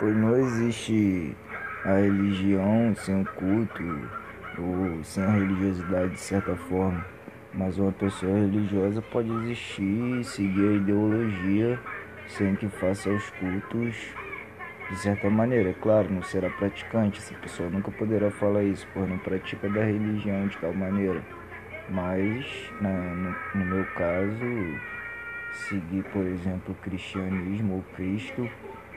[0.00, 1.36] Pois não existe
[1.84, 3.82] a religião sem o culto
[4.58, 7.04] ou sem a religiosidade de certa forma.
[7.52, 11.78] Mas uma pessoa religiosa pode existir e seguir a ideologia
[12.28, 13.94] sem que faça os cultos
[14.88, 15.68] de certa maneira.
[15.68, 19.84] É claro, não será praticante, essa pessoa nunca poderá falar isso, pois não pratica da
[19.84, 21.22] religião de tal maneira.
[21.90, 24.80] Mas, no, no meu caso,
[25.52, 28.48] seguir, por exemplo, o cristianismo ou Cristo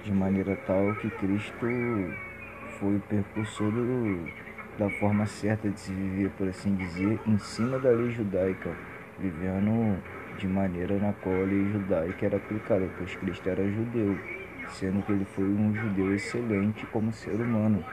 [0.04, 1.66] de maneira tal que Cristo
[2.78, 4.28] foi o percursor do,
[4.78, 8.72] da forma certa de se viver, por assim dizer, em cima da lei judaica,
[9.18, 9.98] vivendo
[10.38, 14.18] de maneira na qual a lei judaica era aplicada, pois Cristo era judeu,
[14.70, 17.84] sendo que ele foi um judeu excelente como ser humano,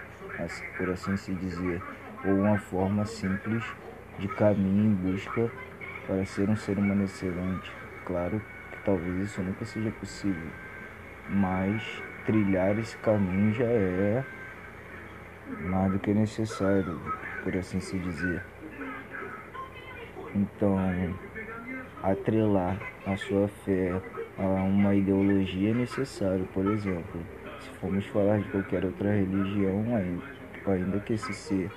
[0.77, 1.81] por assim se dizer,
[2.25, 3.63] ou uma forma simples
[4.19, 5.51] de caminho em busca
[6.07, 7.71] para ser um ser humano excelente.
[8.05, 8.41] Claro
[8.73, 10.49] que talvez isso nunca seja possível,
[11.29, 14.25] mas trilhar esse caminho já é
[15.63, 17.01] mais do que necessário,
[17.43, 18.43] por assim se dizer.
[20.35, 20.77] Então,
[22.03, 24.01] atrelar a sua fé
[24.39, 27.21] a uma ideologia é necessário, por exemplo.
[27.61, 29.85] Se formos falar de qualquer outra religião,
[30.67, 31.71] ainda que esse ser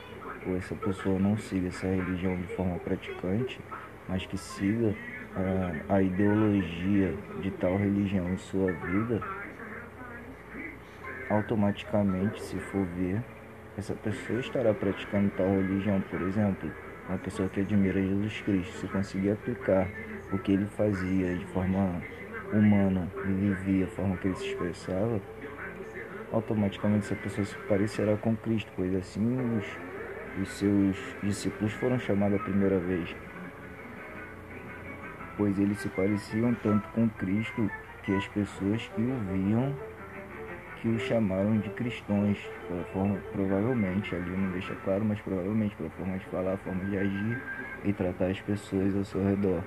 [0.45, 3.59] ou essa pessoa não siga essa religião de forma praticante,
[4.07, 4.93] mas que siga
[5.89, 9.21] a, a ideologia de tal religião em sua vida,
[11.35, 13.23] automaticamente, se for ver,
[13.77, 16.71] essa pessoa estará praticando tal religião, por exemplo,
[17.09, 19.87] uma pessoa que admira Jesus Cristo, se conseguir aplicar
[20.31, 22.01] o que ele fazia de forma
[22.51, 25.19] humana e vivia a forma que ele se expressava,
[26.31, 29.65] automaticamente essa pessoa se parecerá com Cristo, pois assim os,
[30.41, 33.15] os seus discípulos foram chamados a primeira vez.
[35.35, 37.69] Pois eles se pareciam tanto com Cristo
[38.03, 39.75] que as pessoas que o viam
[40.83, 45.89] que o chamaram de cristãos, pela forma, provavelmente, ali não deixa claro, mas provavelmente pela
[45.91, 47.41] forma de falar, forma de agir
[47.85, 49.63] e tratar as pessoas ao seu redor.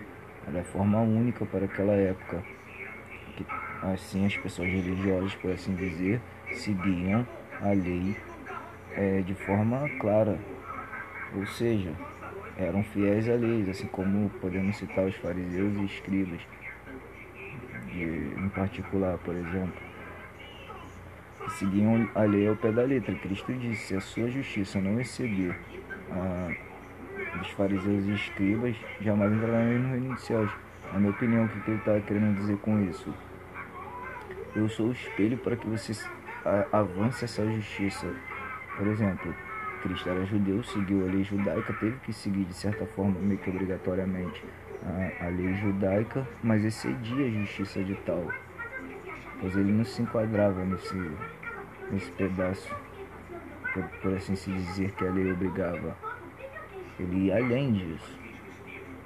[0.46, 2.42] Era a forma única para aquela época.
[3.34, 3.46] Que,
[3.94, 6.20] assim, as pessoas religiosas, por assim dizer,
[6.52, 7.26] seguiam
[7.62, 8.14] a lei
[8.94, 10.38] é, de forma clara,
[11.34, 11.92] ou seja,
[12.58, 16.41] eram fiéis à lei, assim como podemos citar os fariseus e escribas,
[17.86, 19.95] de, em particular, por exemplo
[21.50, 23.14] seguiam a lei ao pé da letra.
[23.14, 25.56] Cristo disse: se a sua justiça não exceder
[26.10, 26.66] a
[27.38, 30.50] dos fariseus e escribas, jamais entrarão no reino dos céus.
[30.92, 33.12] Na minha opinião, o que ele está querendo dizer com isso?
[34.54, 35.92] Eu sou o espelho para que você
[36.72, 38.06] avance essa justiça.
[38.76, 39.34] Por exemplo,
[39.82, 43.50] Cristo era judeu, seguiu a lei judaica, teve que seguir de certa forma, meio que
[43.50, 44.42] obrigatoriamente,
[44.82, 48.26] a, a lei judaica, mas excedia a justiça de tal
[49.40, 50.94] pois ele não se enquadrava nesse,
[51.91, 52.74] nesse pedaço,
[53.72, 55.97] por, por assim se dizer, que a lei obrigava.
[56.98, 58.19] Ele ia além disso.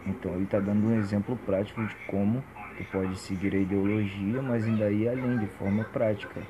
[0.07, 2.43] Então ele está dando um exemplo prático de como
[2.77, 6.41] tu pode seguir a ideologia, mas ainda ir além de forma prática.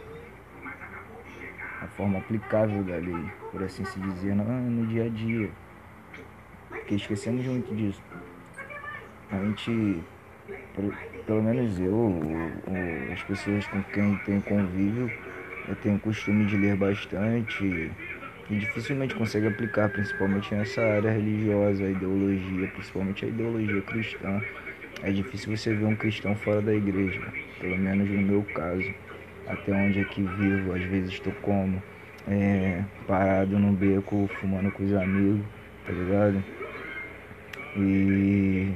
[1.83, 5.51] A forma aplicável da lei, por assim se dizer, no, no dia a dia.
[6.69, 8.03] Porque esquecemos muito disso.
[9.31, 10.05] A gente
[11.27, 12.21] pelo menos eu,
[13.13, 15.11] as pessoas com quem tenho convívio,
[15.69, 17.91] eu tenho costume de ler bastante
[18.51, 24.43] e dificilmente consegue aplicar, principalmente nessa área religiosa, a ideologia, principalmente a ideologia cristã.
[25.03, 27.21] É difícil você ver um cristão fora da igreja,
[27.61, 28.93] pelo menos no meu caso.
[29.47, 31.83] Até onde aqui vivo, às vezes estou como
[32.29, 35.45] é, parado num beco, fumando com os amigos,
[35.87, 36.45] tá ligado?
[37.77, 38.73] E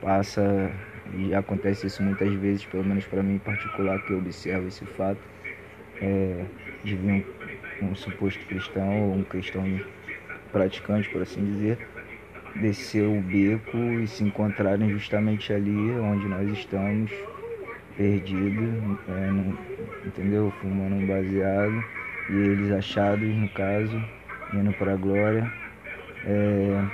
[0.00, 0.70] passa
[1.14, 4.84] e acontece isso muitas vezes, pelo menos para mim em particular, que eu observo esse
[4.84, 5.20] fato
[6.00, 6.44] é,
[6.84, 7.24] de vir
[7.82, 9.80] um, um suposto cristão ou um cristão
[10.52, 11.78] praticante, por assim dizer,
[12.56, 17.10] descer o beco e se encontrarem justamente ali onde nós estamos,
[17.96, 20.52] perdidos, é, entendeu?
[20.60, 21.84] Fumando um baseado
[22.30, 24.02] e eles achados, no caso,
[24.54, 25.52] indo para a glória.
[26.24, 26.84] É,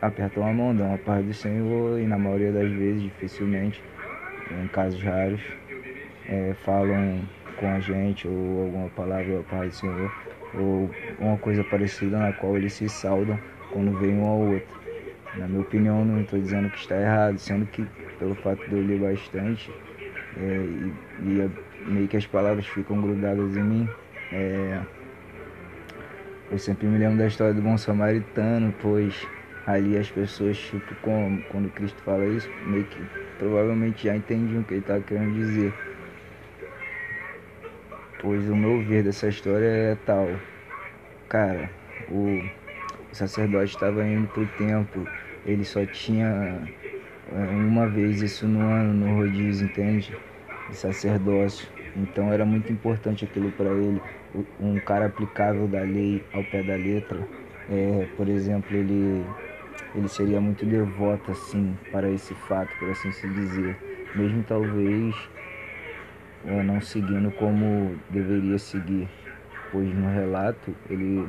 [0.00, 3.82] apertam a mão, dão a paz do Senhor e na maioria das vezes, dificilmente,
[4.50, 5.40] em casos raros,
[6.28, 7.20] é, falam
[7.60, 10.10] com a gente ou alguma palavra a paz do Senhor
[10.54, 10.90] ou
[11.20, 13.38] uma coisa parecida na qual eles se saudam
[13.70, 14.80] quando vem um ao outro.
[15.36, 17.86] Na minha opinião, não estou dizendo que está errado, sendo que
[18.18, 19.70] pelo fato de eu ler bastante
[20.36, 20.92] é, e,
[21.22, 21.50] e,
[21.90, 23.88] meio que as palavras ficam grudadas em mim,
[24.32, 24.80] é,
[26.50, 29.26] eu sempre me lembro da história do bom samaritano, pois
[29.66, 30.94] ali as pessoas, tipo,
[31.48, 33.00] quando Cristo fala isso, meio que
[33.38, 35.72] provavelmente já entendiam o que ele estava querendo dizer.
[38.22, 40.28] Pois o meu ver dessa história é tal.
[41.26, 41.70] Cara,
[42.10, 42.42] o,
[43.12, 45.06] sacerdote estava indo pro templo,
[45.46, 46.60] ele só tinha
[47.32, 50.14] é, uma vez isso no ano, no rodízio, entende?
[50.68, 51.66] De sacerdócio.
[51.96, 54.00] Então era muito importante aquilo para ele,
[54.60, 57.26] um cara aplicável da lei ao pé da letra.
[57.70, 59.24] É, por exemplo, ele,
[59.94, 63.76] ele seria muito devoto assim para esse fato, por assim se dizer,
[64.14, 65.14] mesmo talvez
[66.44, 69.08] é, não seguindo como deveria seguir,
[69.70, 71.28] pois no relato ele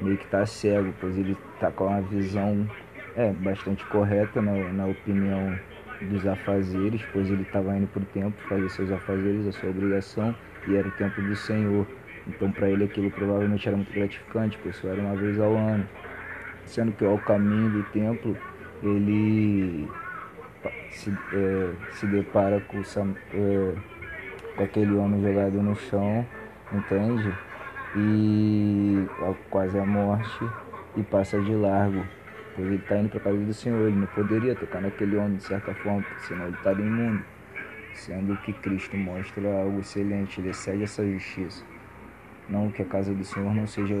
[0.00, 2.68] meio que está cego, pois ele está com uma visão
[3.16, 5.58] é, bastante correta na, na opinião
[6.02, 10.34] dos afazeres, pois ele estava indo para o templo fazer seus afazeres, a sua obrigação,
[10.66, 11.86] e era o templo do Senhor.
[12.26, 15.86] Então para ele aquilo provavelmente era muito gratificante, pois só era uma vez ao ano.
[16.64, 18.36] Sendo que ao caminho do templo
[18.82, 19.88] ele
[20.90, 23.74] se, é, se depara com, é,
[24.58, 26.26] aquele homem jogado no chão,
[26.72, 27.32] entende?
[27.96, 29.06] E
[29.50, 30.44] quase a morte
[30.96, 32.04] e passa de largo
[32.54, 35.36] pois ele está indo para a casa do Senhor, ele não poderia tocar naquele homem
[35.36, 37.24] de certa forma, senão ele estaria imundo.
[37.94, 41.64] Sendo que Cristo mostra algo excelente, ele excede essa justiça.
[42.48, 43.94] Não que a casa do Senhor não seja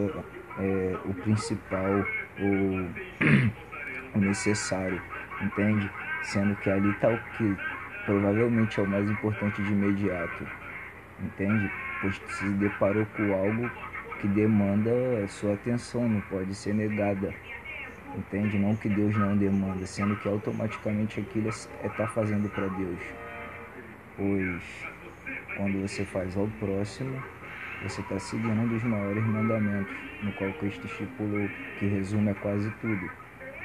[0.58, 2.04] é, o principal,
[2.40, 5.00] o, o necessário,
[5.40, 5.90] entende?
[6.22, 7.56] Sendo que ali está o que
[8.04, 10.46] provavelmente é o mais importante de imediato,
[11.20, 11.70] entende?
[12.00, 13.70] Pois se deparou com algo
[14.20, 14.90] que demanda
[15.28, 17.34] sua atenção, não pode ser negada
[18.16, 18.58] entende?
[18.58, 22.98] Não que Deus não demanda, sendo que automaticamente aquilo é estar tá fazendo para Deus.
[24.16, 24.94] Pois
[25.56, 27.22] quando você faz ao próximo,
[27.82, 31.48] você está seguindo um dos maiores mandamentos, no qual Cristo estipulou,
[31.78, 33.10] que resume a quase tudo.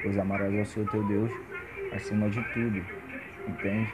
[0.02, 1.32] Pois amarás ao Senhor teu Deus
[1.94, 2.84] acima de tudo,
[3.48, 3.94] entende?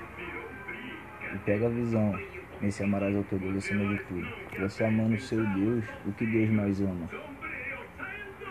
[1.36, 2.18] E pega a visão,
[2.62, 4.26] nesse amarás ao teu Deus acima de tudo.
[4.58, 7.10] Você amando o seu Deus, o que Deus mais ama?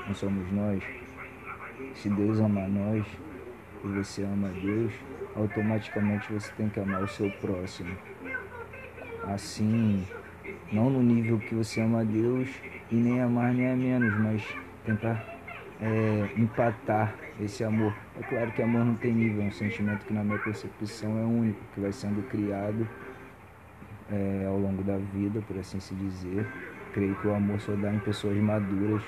[0.06, 0.84] Não somos nós?
[1.94, 3.06] Se Deus ama nós
[3.84, 4.92] e você ama Deus,
[5.34, 7.96] automaticamente você tem que amar o seu próximo.
[9.28, 10.06] Assim,
[10.70, 12.50] não no nível que você ama Deus
[12.92, 14.46] e nem amar nem a menos, mas
[14.84, 15.24] tentar
[15.80, 17.94] é, empatar esse amor.
[18.18, 21.24] É claro que amor não tem nível, é um sentimento que na minha percepção é
[21.24, 22.86] único, que vai sendo criado
[24.10, 26.46] é, ao longo da vida, por assim se dizer.
[26.92, 29.02] Creio que o amor só dá em pessoas maduras,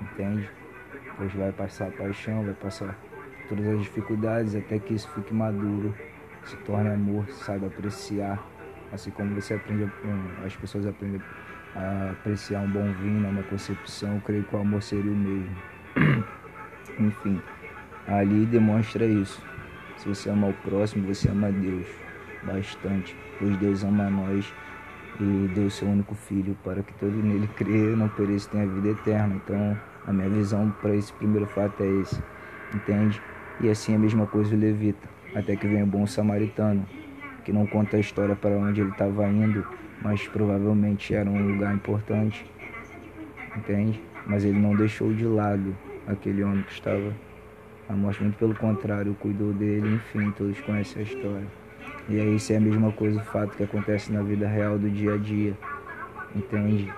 [0.00, 0.48] entende?
[1.04, 2.96] Depois vai passar a paixão, vai passar
[3.48, 5.94] todas as dificuldades até que isso fique maduro,
[6.44, 8.42] se torne amor, saiba apreciar.
[8.92, 9.90] Assim como você aprende,
[10.44, 11.20] as pessoas aprendem
[11.74, 15.71] a apreciar um bom vinho, uma concepção, creio que o amor seria o mesmo.
[17.02, 17.40] Enfim,
[18.06, 19.42] ali demonstra isso.
[19.96, 21.86] Se você ama o próximo, você ama Deus
[22.44, 24.52] bastante, pois Deus ama nós
[25.20, 29.34] e deu seu único filho para que todo nele crê não pereça tenha vida eterna.
[29.34, 32.22] Então, a minha visão para esse primeiro fato é esse,
[32.74, 33.20] entende?
[33.60, 36.86] E assim a mesma coisa o levita, até que vem o bom samaritano,
[37.44, 39.66] que não conta a história para onde ele estava indo,
[40.00, 42.44] mas provavelmente era um lugar importante,
[43.56, 44.02] entende?
[44.26, 45.76] Mas ele não deixou de lado
[46.06, 47.14] aquele homem que estava
[47.88, 51.46] à morte, muito pelo contrário, cuidou dele, enfim, todos conhecem a história.
[52.08, 54.90] E aí isso é a mesma coisa, o fato que acontece na vida real do
[54.90, 55.56] dia a dia,
[56.34, 56.92] entende?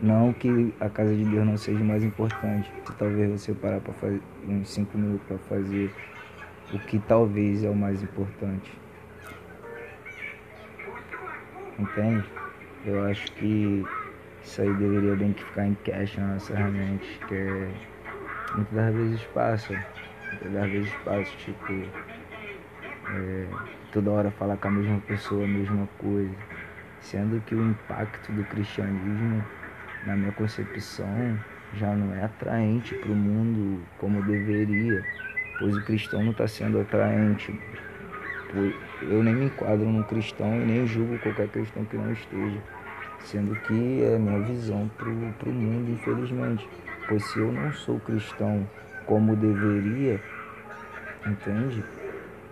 [0.00, 2.70] Não que a casa de Deus não seja mais importante.
[2.84, 5.90] Se talvez você parar para fazer uns 5 minutos para fazer
[6.72, 8.70] o que talvez é o mais importante.
[11.78, 12.24] Entende?
[12.84, 13.84] Eu acho que
[14.42, 17.70] isso aí deveria bem que ficar em cash na nossa mente, que é,
[18.56, 19.84] muitas das vezes passa.
[20.30, 21.72] Muitas das vezes passa, tipo,
[23.08, 23.46] é,
[23.92, 26.34] toda hora falar com a mesma pessoa, a mesma coisa.
[27.00, 29.44] Sendo que o impacto do cristianismo
[30.06, 31.38] na minha concepção,
[31.74, 35.04] já não é atraente para o mundo como deveria,
[35.58, 37.60] pois o cristão não está sendo atraente.
[39.02, 42.62] Eu nem me enquadro num cristão e nem julgo qualquer cristão que não esteja,
[43.20, 46.66] sendo que é a minha visão para o mundo, infelizmente.
[47.08, 48.68] Pois se eu não sou cristão
[49.06, 50.20] como deveria,
[51.24, 51.84] entende?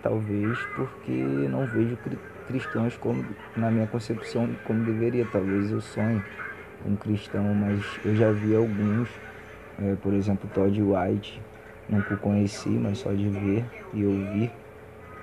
[0.02, 1.98] Talvez porque não vejo
[2.46, 3.24] cristãos como,
[3.56, 5.26] na minha concepção, como deveria.
[5.32, 6.22] Talvez eu sonhe
[6.86, 9.08] um cristão, mas eu já vi alguns,
[9.82, 11.42] é, por exemplo, Todd White,
[11.88, 14.52] nunca o conheci, mas só de ver e ouvir,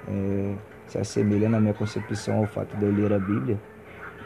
[0.07, 0.55] é,
[0.87, 3.57] se assemelha na minha concepção ao fato de eu ler a Bíblia,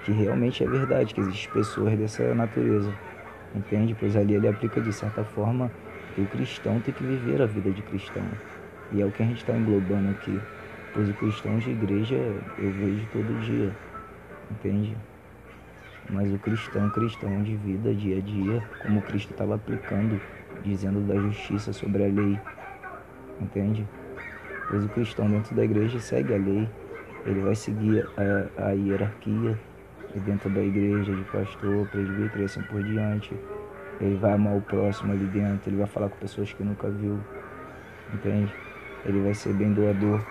[0.03, 2.91] que realmente é verdade, que existem pessoas dessa natureza,
[3.55, 3.95] entende?
[3.99, 5.71] Pois ali ele aplica de certa forma
[6.13, 8.23] que o cristão tem que viver a vida de cristão.
[8.91, 10.39] E é o que a gente está englobando aqui.
[10.93, 13.75] Pois o cristão de igreja eu vejo todo dia,
[14.51, 14.95] entende?
[16.09, 20.21] Mas o cristão, cristão de vida, dia a dia, como Cristo estava aplicando,
[20.63, 22.39] dizendo da justiça sobre a lei.
[23.41, 23.85] Entende?
[24.69, 26.69] Pois o cristão dentro da igreja segue a lei,
[27.25, 29.59] ele vai seguir a, a hierarquia
[30.19, 33.35] dentro da igreja, de pastor, presbítero e assim por diante.
[33.99, 37.19] Ele vai amar o próximo ali dentro, ele vai falar com pessoas que nunca viu,
[38.13, 38.53] entende?
[39.05, 40.21] Ele vai ser bem doador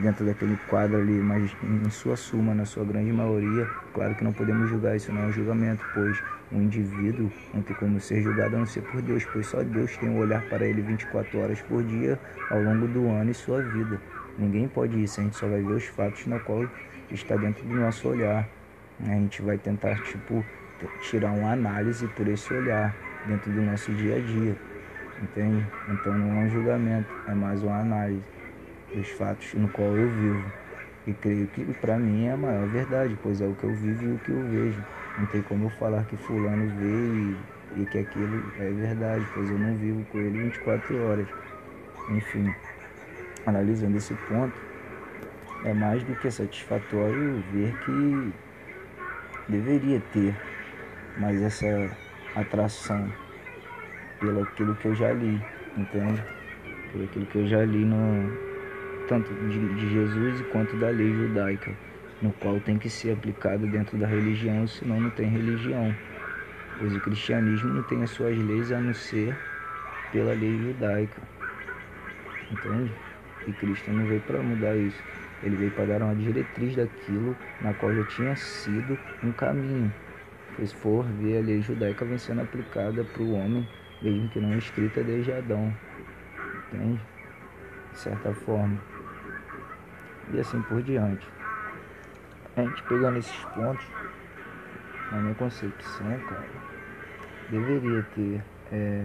[0.00, 4.32] dentro daquele quadro ali, mas em sua suma, na sua grande maioria, claro que não
[4.32, 8.56] podemos julgar, isso não é um julgamento, pois um indivíduo não tem como ser julgado
[8.56, 11.60] a não ser por Deus, pois só Deus tem um olhar para ele 24 horas
[11.62, 12.18] por dia
[12.50, 14.00] ao longo do ano e sua vida.
[14.38, 16.66] Ninguém pode isso, a gente só vai ver os fatos na qual
[17.14, 18.48] está dentro do nosso olhar.
[19.00, 20.44] A gente vai tentar, tipo,
[21.00, 22.94] tirar uma análise por esse olhar
[23.26, 24.56] dentro do nosso dia a dia,
[25.22, 25.66] entende?
[25.88, 28.22] Então não é um julgamento, é mais uma análise
[28.94, 30.52] dos fatos no qual eu vivo.
[31.06, 34.04] E creio que para mim é a maior verdade, pois é o que eu vivo
[34.04, 34.84] e o que eu vejo.
[35.18, 39.50] Não tem como eu falar que fulano vê e, e que aquilo é verdade, pois
[39.50, 41.26] eu não vivo com ele 24 horas.
[42.10, 42.54] Enfim,
[43.46, 44.54] analisando esse ponto,
[45.64, 48.32] é mais do que satisfatório ver que
[49.48, 50.34] deveria ter
[51.18, 51.96] mais essa
[52.34, 53.12] atração
[54.20, 55.40] pelo aquilo que eu já li,
[55.76, 56.22] entende?
[56.90, 58.52] Por aquilo que eu já li no
[59.08, 61.72] tanto de, de Jesus quanto da lei judaica,
[62.20, 65.94] no qual tem que ser aplicado dentro da religião, senão não tem religião.
[66.78, 69.36] Pois o cristianismo não tem as suas leis a não ser
[70.10, 71.20] pela lei judaica.
[72.50, 72.92] Entende?
[73.46, 75.02] E Cristo não veio para mudar isso.
[75.42, 79.92] Ele veio para dar uma diretriz daquilo na qual já tinha sido um caminho.
[80.54, 83.68] Pois for ver a lei judaica vem sendo aplicada para o homem,
[84.00, 85.74] mesmo que não escrita desde Adão.
[86.72, 87.00] Entende?
[87.92, 88.78] De certa forma.
[90.32, 91.26] E assim por diante.
[92.56, 93.86] A gente pegando esses pontos,
[95.10, 96.48] na minha concepção, cara,
[97.50, 99.04] deveria ter é,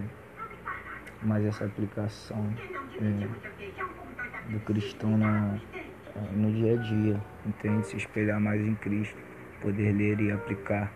[1.23, 2.53] mais essa aplicação
[3.01, 5.57] é, do cristão na,
[6.33, 7.87] no dia a dia, entende?
[7.87, 9.17] Se espelhar mais em Cristo,
[9.61, 10.91] poder ler e aplicar,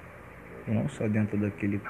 [0.68, 1.82] e não só dentro daquele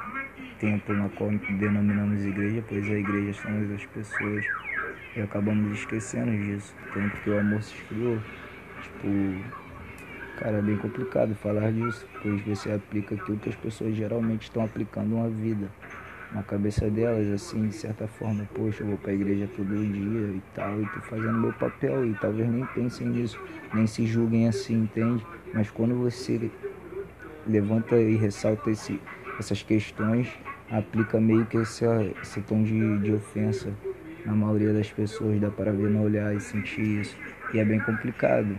[0.59, 4.45] tempo na qual denominamos igreja, pois a igreja são as pessoas
[5.15, 8.19] e acabamos esquecendo disso, tanto que o amor se esfriou.
[8.81, 9.07] Tipo,
[10.39, 14.63] cara, é bem complicado falar disso, pois você aplica aquilo que as pessoas geralmente estão
[14.63, 15.69] aplicando uma vida
[16.33, 20.41] na cabeça delas, assim, de certa forma, poxa, eu vou pra igreja todo dia e
[20.55, 23.39] tal, e tô fazendo meu papel, e talvez nem pensem nisso,
[23.73, 25.25] nem se julguem assim, entende?
[25.53, 26.49] Mas quando você
[27.45, 28.99] levanta e ressalta esse,
[29.37, 30.27] essas questões,
[30.69, 31.85] aplica meio que esse,
[32.21, 33.73] esse tom de, de ofensa
[34.25, 37.17] na maioria das pessoas, dá para ver no olhar e sentir isso,
[37.53, 38.57] e é bem complicado.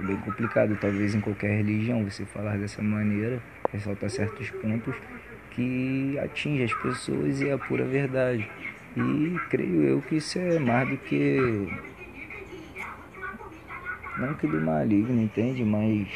[0.00, 3.40] É bem complicado, talvez em qualquer religião, você falar dessa maneira,
[3.72, 4.94] ressaltar certos pontos
[5.58, 8.48] que atinge as pessoas e é a pura verdade.
[8.96, 11.68] E creio eu que isso é mais do que.
[14.18, 15.64] Não que do maligno, entende?
[15.64, 16.08] Mas.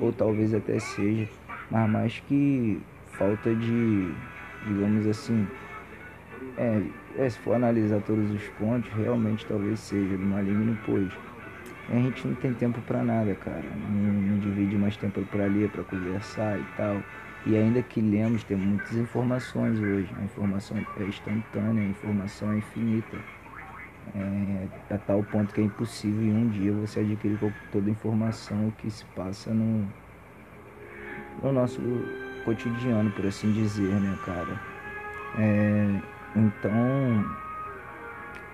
[0.00, 1.28] Ou talvez até seja.
[1.70, 2.80] Mas mais que
[3.12, 4.12] falta de.
[4.66, 5.46] Digamos assim.
[6.58, 6.82] É,
[7.16, 11.10] é, se for analisar todos os pontos, realmente talvez seja do maligno, pois
[11.88, 13.64] a gente não tem tempo para nada, cara.
[13.88, 17.00] Não, não divide mais tempo para ler, para conversar e tal.
[17.46, 20.08] E ainda que lemos, tem muitas informações hoje.
[20.18, 23.16] A informação é instantânea, a informação é infinita.
[24.14, 27.38] É, a tal ponto que é impossível em um dia você adquirir
[27.70, 29.86] toda a informação que se passa no,
[31.42, 31.80] no nosso
[32.44, 34.60] cotidiano, por assim dizer, né, cara?
[35.38, 36.00] É,
[36.36, 37.24] então,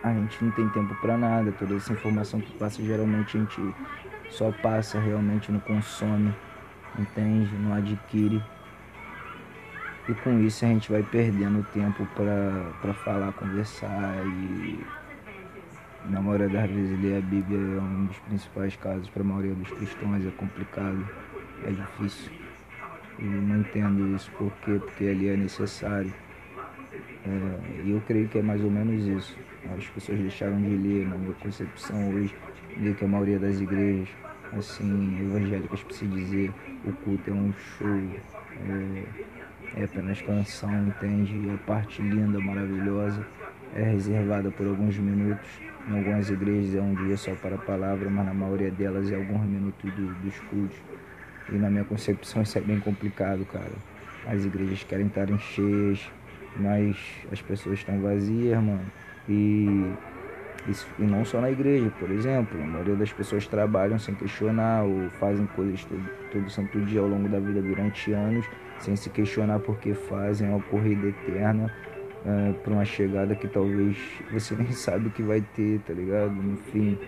[0.02, 1.52] a gente não tem tempo para nada.
[1.52, 3.74] Toda essa informação que passa, geralmente a gente
[4.30, 6.32] só passa, realmente não consome,
[6.98, 7.52] entende?
[7.56, 8.42] Não adquire.
[10.08, 14.78] E com isso a gente vai perdendo tempo para falar, conversar e
[16.08, 19.54] na maioria das vezes ler a Bíblia é um dos principais casos para a maioria
[19.54, 21.04] dos cristãos, é complicado,
[21.64, 22.30] é difícil.
[23.18, 26.12] E não entendo isso por quê, porque ali é necessário.
[27.26, 29.36] É, e eu creio que é mais ou menos isso.
[29.76, 32.32] As pessoas deixaram de ler, na minha concepção hoje,
[32.76, 34.08] ler que a maioria das igrejas,
[34.56, 36.52] assim, evangélicas, por se dizer,
[36.84, 37.88] o culto é um show.
[38.68, 39.02] É,
[39.74, 41.34] é apenas canção, entende?
[41.34, 43.26] E a parte linda, maravilhosa,
[43.74, 45.46] é reservada por alguns minutos.
[45.88, 49.16] Em algumas igrejas é um dia só para a palavra, mas na maioria delas é
[49.16, 50.78] alguns minutos do, cultos.
[51.50, 53.72] E na minha concepção isso é bem complicado, cara.
[54.26, 56.10] As igrejas querem estar cheias,
[56.56, 56.96] mas
[57.30, 58.84] as pessoas estão vazias, mano.
[59.28, 59.92] E
[60.98, 62.60] E não só na igreja, por exemplo.
[62.60, 67.06] A maioria das pessoas trabalham sem questionar ou fazem coisas todo, todo santo dia ao
[67.06, 68.46] longo da vida durante anos,
[68.78, 71.72] sem se questionar porque fazem uma corrida eterna
[72.24, 73.96] uh, para uma chegada que talvez
[74.32, 76.34] você nem sabe o que vai ter, tá ligado?
[76.34, 76.98] Enfim,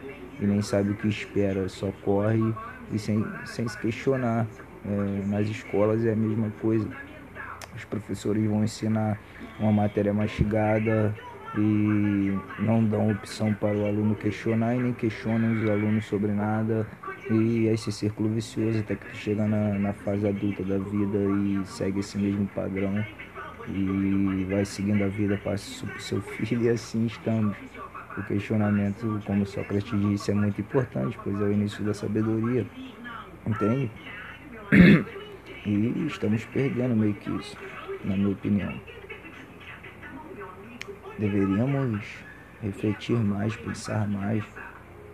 [0.41, 2.55] e nem sabe o que espera, só corre
[2.93, 4.47] e sem, sem se questionar.
[4.85, 6.89] Uh, nas escolas é a mesma coisa.
[7.75, 9.19] Os professores vão ensinar
[9.59, 11.15] uma matéria mastigada,
[11.57, 16.87] e não dão opção para o aluno questionar e nem questionam os alunos sobre nada
[17.31, 21.61] e esse círculo vicioso até que tu chega na, na fase adulta da vida e
[21.65, 23.05] segue esse mesmo padrão
[23.69, 27.57] e vai seguindo a vida para o seu filho e assim estamos.
[28.17, 32.67] O questionamento, como Sócrates disse, é muito importante, pois é o início da sabedoria,
[33.47, 33.91] entende?
[35.67, 37.55] E estamos perdendo meio que isso,
[38.03, 38.73] na minha opinião
[41.19, 42.05] deveríamos
[42.63, 44.45] refletir mais, pensar mais,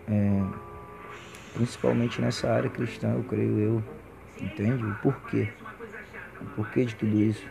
[0.07, 0.43] é,
[1.53, 3.83] principalmente nessa área cristã, eu creio eu,
[4.39, 4.83] entende?
[4.83, 5.49] O porquê,
[6.41, 7.45] o porquê de tudo isso,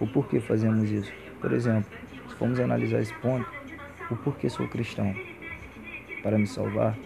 [0.00, 1.12] o porquê fazemos isso.
[1.40, 1.90] Por exemplo,
[2.28, 3.48] se formos analisar esse ponto,
[4.10, 5.14] o porquê sou cristão?
[6.22, 6.96] Para me salvar?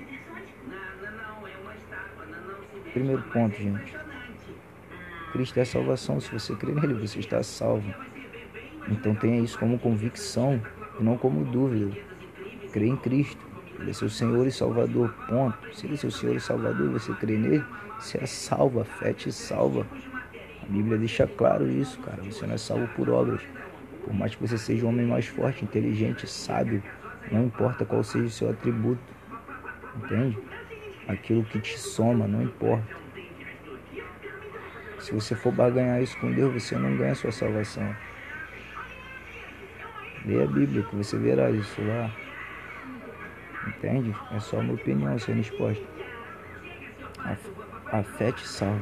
[2.93, 3.97] Primeiro ponto, gente.
[5.33, 6.21] Cristo é a salvação.
[6.21, 7.95] Se você crê nele, você está salvo.
[8.89, 10.61] Então tenha isso como convicção
[10.99, 11.97] e não como dúvida.
[12.73, 13.45] Crê em Cristo.
[13.79, 15.13] Ele é seu Senhor e Salvador.
[15.29, 15.75] Ponto.
[15.75, 17.65] Se ele é seu Senhor e Salvador e você crê nele,
[17.99, 18.81] você é salvo.
[18.81, 19.87] A fé te salva.
[20.63, 22.23] A Bíblia deixa claro isso, cara.
[22.23, 23.41] Você não é salvo por obras.
[24.05, 26.83] Por mais que você seja um homem mais forte, inteligente, sábio,
[27.31, 29.03] não importa qual seja o seu atributo.
[29.97, 30.39] Entende?
[31.07, 33.03] Aquilo que te soma, não importa.
[35.01, 37.95] Se você for barganhar isso com Deus, você não ganha a sua salvação.
[40.25, 42.11] Leia a Bíblia que você verá isso lá.
[43.67, 44.15] Entende?
[44.31, 45.85] É só uma opinião sendo exposta.
[47.19, 48.81] A, a fé te salva.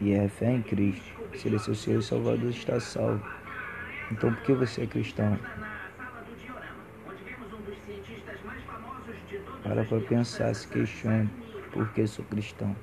[0.00, 1.12] E é a fé em Cristo.
[1.34, 3.24] Se ele é seu Senhor e Salvador, está salvo.
[4.10, 5.38] Então por que você é cristão?
[9.64, 11.28] Para para pensar, se questione.
[11.72, 12.76] Por que sou cristão?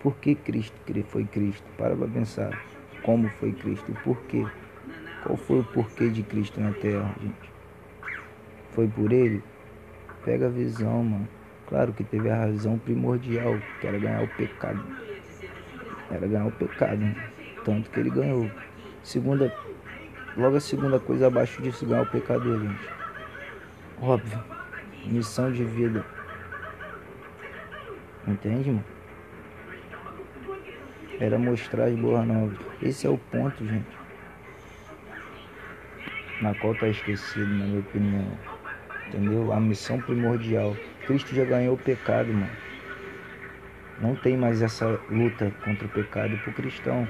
[0.00, 0.76] Por que Cristo
[1.08, 1.64] foi Cristo?
[1.76, 2.62] Para para pensar.
[3.02, 3.90] Como foi Cristo?
[3.90, 4.46] E por quê?
[5.24, 7.50] Qual foi o porquê de Cristo na Terra, gente?
[8.72, 9.42] Foi por ele?
[10.22, 11.26] Pega a visão, mano.
[11.66, 14.84] Claro que teve a razão primordial, que era ganhar o pecado.
[16.10, 17.30] Era ganhar o pecado, né?
[17.64, 18.50] tanto que ele ganhou.
[19.02, 19.50] Segunda,
[20.36, 22.88] logo a segunda coisa abaixo disso, ganhar o pecador, gente.
[24.02, 24.44] Óbvio.
[25.06, 26.04] Missão de vida.
[28.28, 28.84] Entende, mano?
[31.18, 32.58] Era mostrar as boas novas.
[32.82, 34.03] Esse é o ponto, gente
[36.40, 38.38] na qual está esquecido, na minha opinião.
[39.08, 39.52] Entendeu?
[39.52, 40.76] A missão primordial.
[41.06, 42.50] Cristo já ganhou o pecado, mano.
[44.00, 47.08] Não tem mais essa luta contra o pecado pro cristão.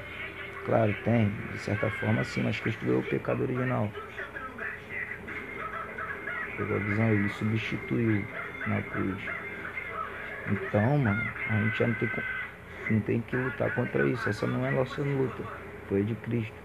[0.66, 3.90] Claro, tem, de certa forma sim, mas Cristo ganhou o pecado original.
[6.56, 7.08] Pegou a visão?
[7.08, 8.24] Ele substituiu
[8.66, 9.18] na cruz.
[10.50, 12.10] Então, mano, a gente já não tem,
[12.90, 14.28] não tem que lutar contra isso.
[14.28, 15.42] Essa não é a nossa luta.
[15.88, 16.63] Foi de Cristo.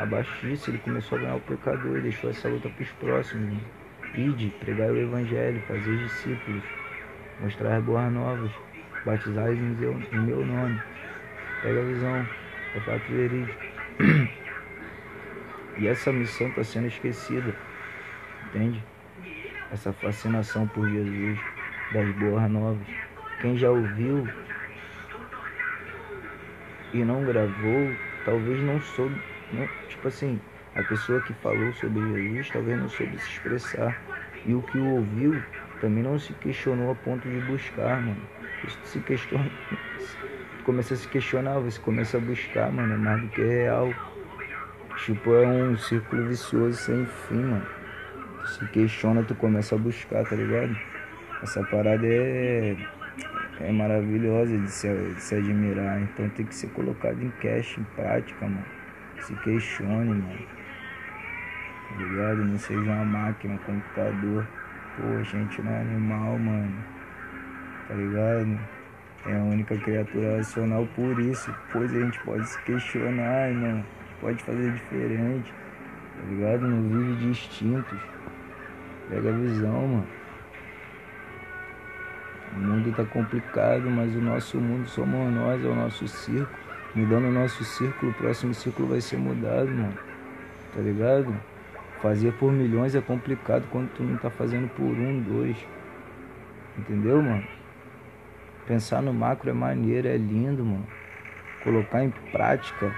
[0.00, 3.62] Abaixo disso, ele começou a ganhar o pecador e deixou essa luta para os próximos.
[4.14, 6.62] Ide, pregar o evangelho, fazer discípulos,
[7.38, 8.50] mostrar as boas novas,
[9.04, 10.80] batizar em meu, em meu nome.
[11.60, 12.26] Pega a visão,
[12.74, 13.60] é fato verídico.
[15.78, 17.54] E essa missão está sendo esquecida,
[18.46, 18.84] entende?
[19.72, 21.38] Essa fascinação por Jesus,
[21.92, 22.86] das boas novas.
[23.40, 24.28] Quem já ouviu
[26.92, 27.94] e não gravou,
[28.26, 30.40] talvez não soube não, tipo assim,
[30.74, 34.00] a pessoa que falou sobre Jesus talvez não soube se expressar.
[34.46, 35.42] E o que ouviu
[35.80, 38.22] também não se questionou a ponto de buscar, mano.
[38.66, 39.50] Isso se questiona.
[40.64, 43.92] Começa a se questionar, você começa a buscar, mano, é mais do que real.
[45.04, 47.66] Tipo, é um círculo vicioso sem fim, mano.
[48.42, 50.76] Tu se questiona, tu começa a buscar, tá ligado?
[51.42, 52.76] Essa parada é,
[53.60, 56.00] é maravilhosa de se, de se admirar.
[56.02, 58.79] Então tem que ser colocado em cash, em prática, mano.
[59.20, 60.46] Se questione, mano.
[61.88, 62.44] Tá ligado?
[62.44, 64.46] Não seja uma máquina, um computador.
[64.96, 66.84] Pô, a gente não é animal, mano.
[67.88, 68.58] Tá ligado?
[69.26, 71.54] É a única criatura racional por isso.
[71.72, 73.84] Pois a gente pode se questionar, mano.
[74.20, 75.52] Pode fazer diferente.
[75.52, 76.68] Tá ligado?
[76.68, 78.00] Não vive de instintos.
[79.08, 80.06] Pega a visão, mano.
[82.52, 86.69] O mundo tá complicado, mas o nosso mundo somos nós, é o nosso circo.
[86.94, 89.96] Mudando o nosso círculo, o próximo círculo vai ser mudado, mano.
[90.74, 91.34] Tá ligado?
[92.02, 95.56] Fazer por milhões é complicado quando tu não tá fazendo por um, dois.
[96.78, 97.46] Entendeu, mano?
[98.66, 100.86] Pensar no macro é maneiro, é lindo, mano.
[101.62, 102.94] Colocar em prática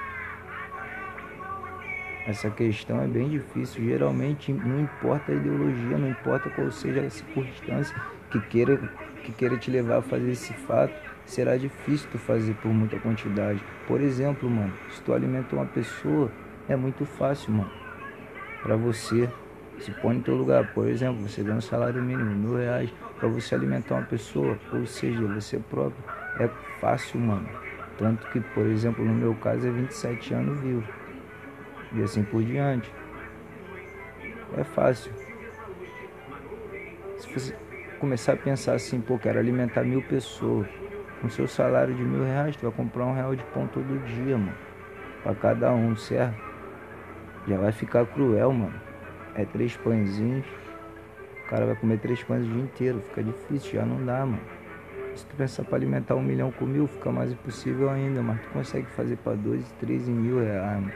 [2.27, 3.85] essa questão é bem difícil.
[3.85, 7.97] Geralmente não importa a ideologia, não importa qual seja a circunstância
[8.31, 8.77] que queira,
[9.25, 10.95] que queira te levar a fazer esse fato,
[11.27, 13.63] será difícil tu fazer por muita quantidade.
[13.87, 16.31] Por exemplo, mano, se tu alimenta uma pessoa,
[16.69, 17.71] é muito fácil, mano.
[18.63, 19.29] Pra você.
[19.81, 23.29] Se põe no teu lugar, por exemplo, você ganha um salário mínimo, mil reais, para
[23.29, 26.05] você alimentar uma pessoa, ou seja, você próprio,
[26.39, 27.49] é fácil, mano.
[27.99, 30.85] Tanto que, por exemplo, no meu caso é 27 anos vivo
[31.95, 32.93] e assim por diante.
[34.57, 35.13] É fácil.
[37.19, 37.57] Se você
[37.99, 40.67] começar a pensar assim, pô, quero alimentar mil pessoas,
[41.23, 44.37] com seu salário de mil reais, tu vai comprar um real de pão todo dia,
[44.37, 44.53] mano.
[45.23, 46.37] Pra cada um, certo?
[47.47, 48.75] Já vai ficar cruel, mano.
[49.37, 50.45] É três pãezinhos.
[51.47, 53.01] O cara vai comer três pães o dia inteiro.
[53.09, 54.41] Fica difícil, já não dá, mano.
[55.15, 58.49] Se tu pensar para alimentar um milhão com mil, fica mais impossível ainda, mas tu
[58.49, 60.93] consegue fazer para dois, três em mil reais, mano.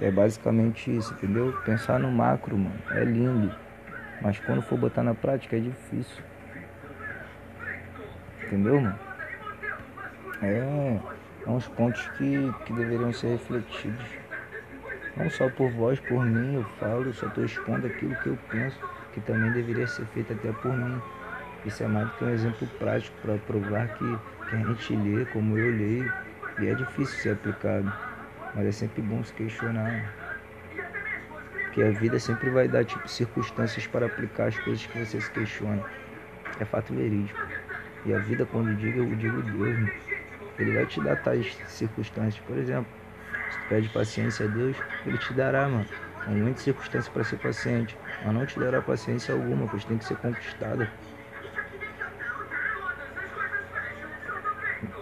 [0.00, 1.52] É basicamente isso, entendeu?
[1.64, 3.54] Pensar no macro, mano, é lindo.
[4.20, 6.24] Mas quando for botar na prática é difícil.
[8.48, 8.98] Entendeu, mano?
[10.40, 10.98] É,
[11.46, 14.06] é uns pontos que, que deveriam ser refletidos.
[15.14, 18.78] Não só por vós, por mim, eu falo, só estou expondo aquilo que eu penso,
[19.12, 20.98] que também deveria ser feito até por mim.
[21.66, 25.26] Isso é mais do que um exemplo prático para provar que, que a gente lê
[25.26, 26.10] como eu leio
[26.58, 27.92] e é difícil ser aplicado.
[28.54, 29.92] Mas é sempre bom se questionar.
[31.64, 35.30] Porque a vida sempre vai dar tipo circunstâncias para aplicar as coisas que você se
[35.32, 35.84] questiona.
[36.58, 37.57] É fato verídico.
[38.08, 39.92] E a vida, quando digo, eu digo Deus, né?
[40.58, 42.42] Ele vai te dar tais circunstâncias.
[42.46, 42.90] Por exemplo,
[43.50, 45.84] se tu pede paciência a Deus, Ele te dará, mano.
[46.26, 50.06] Há muitas circunstâncias para ser paciente, mas não te dará paciência alguma, pois tem que
[50.06, 50.90] ser conquistada.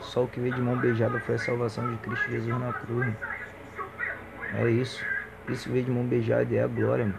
[0.01, 3.07] Só o que veio de mão beijada foi a salvação de Cristo Jesus na cruz.
[3.07, 3.17] Mano.
[4.57, 5.07] É isso.
[5.49, 7.19] Isso veio de mão beijada e é a glória, mano.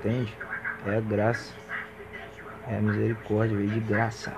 [0.00, 0.36] Entende?
[0.86, 1.59] É a graça.
[2.70, 4.32] É misericórdia, veio de graça.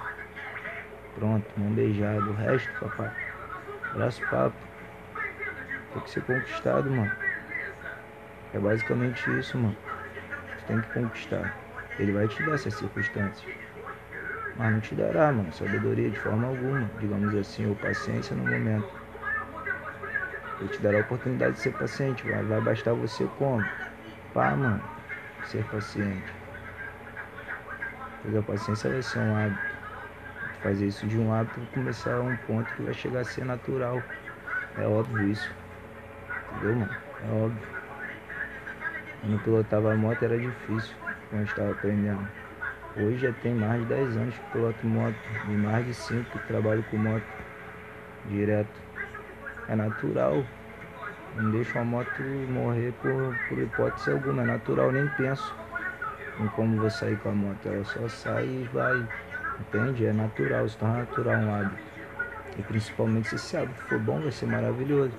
[1.15, 2.23] Pronto, mão beijada.
[2.23, 3.13] O resto, papai.
[3.93, 4.57] Braço papo.
[5.93, 7.13] Tem que ser conquistado, mano.
[8.55, 9.77] É basicamente isso, mano.
[10.57, 11.45] Você tem que conquistar.
[11.99, 13.55] Ele vai te dar essas circunstâncias.
[14.57, 18.89] Mas não te dará, mano, sabedoria de forma alguma, digamos assim, ou paciência no momento.
[20.59, 22.27] Ele te dará a oportunidade de ser paciente.
[22.27, 23.63] Vai, vai bastar você como?
[24.33, 24.81] Pá, mano,
[25.45, 26.42] ser paciente.
[28.23, 29.73] Pois a paciência vai ser um hábito.
[30.63, 34.01] Fazer isso de um hábito começar a um ponto que vai chegar a ser natural.
[34.79, 35.51] É óbvio isso.
[36.53, 36.91] Entendeu, mano?
[37.29, 37.69] É óbvio.
[39.21, 40.95] Quando eu pilotava a moto era difícil
[41.31, 42.25] quando estava aprendendo.
[42.97, 45.17] Hoje já tem mais de 10 anos que piloto moto.
[45.49, 47.25] E mais de 5 que trabalho com moto
[48.29, 48.81] direto.
[49.69, 50.45] É natural.
[51.37, 54.43] Não deixo a moto morrer por, por hipótese alguma.
[54.43, 55.62] É natural, nem penso
[56.43, 57.67] em como vou sair com a moto.
[57.67, 59.07] Ela só sai e vai.
[59.61, 60.07] Entende?
[60.07, 61.83] É natural, se torna natural um hábito.
[62.59, 65.15] E principalmente se esse hábito for bom, vai ser maravilhoso.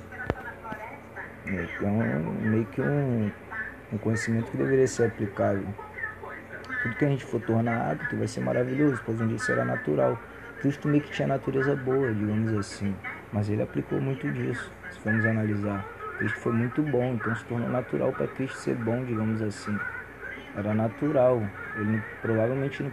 [1.46, 1.92] Então,
[2.42, 3.32] meio que um,
[3.92, 5.66] um conhecimento que deveria ser aplicável.
[6.82, 10.20] Tudo que a gente for tornar hábito vai ser maravilhoso, pois um dia será natural.
[10.62, 12.96] Cristo meio que tinha natureza boa, digamos assim.
[13.32, 15.86] Mas ele aplicou muito disso, se formos analisar.
[16.18, 19.78] Cristo foi muito bom, então se tornou natural para Cristo ser bom, digamos assim.
[20.56, 21.42] Era natural.
[21.76, 22.92] Ele provavelmente não,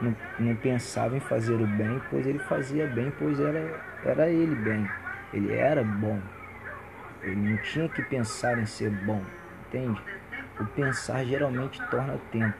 [0.00, 4.54] não, não, pensava em fazer o bem, pois ele fazia bem, pois era, era ele
[4.54, 4.88] bem.
[5.32, 6.20] Ele era bom.
[7.22, 9.22] Ele não tinha que pensar em ser bom,
[9.66, 10.00] entende?
[10.60, 12.54] O pensar geralmente torna tempo.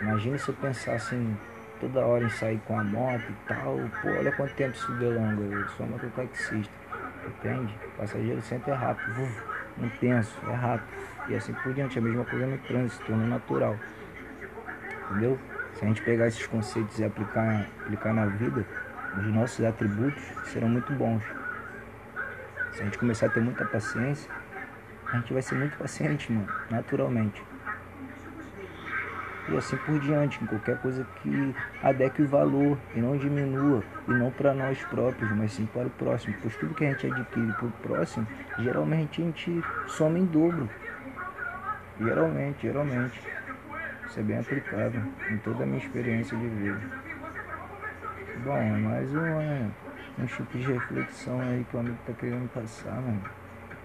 [0.00, 1.36] Imagina se eu pensasse em
[1.80, 3.76] toda hora em sair com a moto e tal.
[4.00, 5.42] Pô, olha quanto tempo isso delonga.
[5.42, 6.72] Eu sou mototaxista,
[7.26, 7.74] entende?
[7.86, 9.28] O passageiro sempre é rápido,
[9.76, 10.88] não penso, é rápido.
[11.28, 13.76] E assim por diante, a mesma coisa no trânsito, torna natural.
[15.10, 15.38] Entendeu?
[15.74, 18.66] Se a gente pegar esses conceitos e aplicar, aplicar na vida,
[19.16, 21.22] os nossos atributos serão muito bons.
[22.72, 24.30] Se a gente começar a ter muita paciência,
[25.12, 27.49] a gente vai ser muito paciente, mano, naturalmente
[29.50, 34.12] e assim por diante, em qualquer coisa que adeque o valor e não diminua, e
[34.12, 37.52] não para nós próprios, mas sim para o próximo, pois tudo que a gente adquire
[37.52, 38.26] para o próximo,
[38.58, 40.68] geralmente a gente soma em dobro.
[42.00, 43.20] Geralmente, geralmente.
[44.06, 46.80] Isso é bem aplicável em toda a minha experiência de vida.
[48.42, 49.70] Bom, é mais um,
[50.18, 53.22] um tipo de reflexão aí que o amigo tá querendo passar, mano.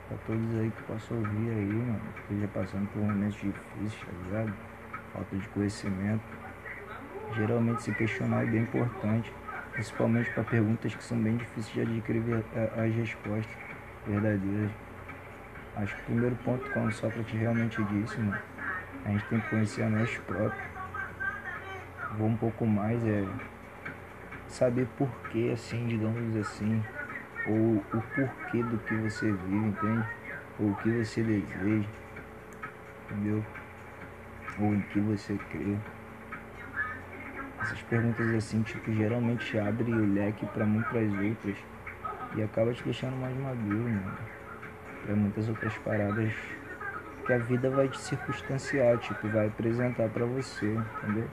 [0.08, 1.86] Pra todos aí que possam ouvir aí,
[2.30, 4.54] mano, passando por momentos difíceis, tá ligado?
[5.16, 6.24] Falta de conhecimento.
[7.36, 9.32] Geralmente se questionar é bem importante,
[9.72, 12.44] principalmente para perguntas que são bem difíceis de adquirir
[12.78, 13.56] as respostas
[14.06, 14.72] verdadeiras.
[15.78, 18.38] Acho que o primeiro ponto, como Sócrates realmente disse, mano,
[19.06, 20.68] a gente tem que conhecer a nós próprios.
[22.18, 23.26] Vou um pouco mais, é
[24.50, 26.84] saber porquê, assim, digamos assim,
[27.48, 30.08] ou o porquê do que você vive, entende?
[30.60, 31.88] Ou o que você deseja,
[33.10, 33.46] entendeu?
[34.60, 35.76] Ou em que você crê.
[37.62, 41.58] Essas perguntas assim, tipo, geralmente abrem o leque para muitas outras
[42.36, 44.18] e acaba te deixando mais maduro, mano.
[45.04, 46.34] Pra muitas outras paradas
[47.26, 50.68] que a vida vai te circunstanciar, tipo, vai apresentar para você,
[51.04, 51.28] entendeu?